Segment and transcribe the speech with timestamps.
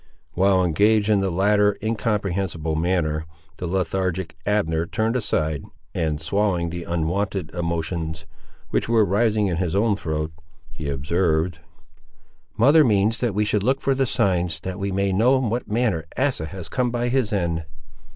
[0.33, 6.85] While engaged in the latter incomprehensible manner, the lethargic Abner turned aside, and swallowing the
[6.85, 8.25] unwonted emotions
[8.71, 10.31] which were rising in his own throat,
[10.71, 11.59] he observed—
[12.57, 15.69] "Mother means that we should look for the signs, that we may know in what
[15.69, 17.65] manner Asa has come by his end."